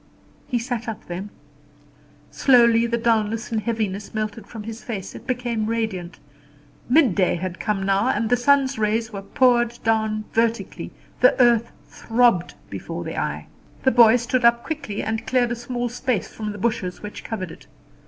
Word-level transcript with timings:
He 0.47 0.57
sat 0.57 0.87
up 0.87 1.05
then. 1.05 1.29
Slowly 2.31 2.87
the 2.87 2.97
dulness 2.97 3.51
and 3.51 3.61
heaviness 3.61 4.15
melted 4.15 4.47
from 4.47 4.63
his 4.63 4.83
face; 4.83 5.13
it 5.13 5.27
became 5.27 5.67
radiant. 5.67 6.17
Midday 6.89 7.35
had 7.35 7.59
come 7.59 7.83
now, 7.83 8.07
and 8.07 8.27
the 8.27 8.35
sun's 8.35 8.79
rays 8.79 9.13
were 9.13 9.21
poured 9.21 9.77
down 9.83 10.25
vertically; 10.33 10.89
the 11.19 11.39
earth 11.39 11.71
throbbed 11.85 12.55
before 12.71 13.03
the 13.03 13.15
eye. 13.19 13.45
The 13.83 13.91
boy 13.91 14.15
stood 14.15 14.43
up 14.43 14.63
quickly, 14.63 15.03
and 15.03 15.27
cleared 15.27 15.51
a 15.51 15.55
small 15.55 15.87
space 15.87 16.29
from 16.33 16.51
the 16.51 16.57
bushes 16.57 17.03
which 17.03 17.23
covered 17.23 17.51
it. 17.51 17.67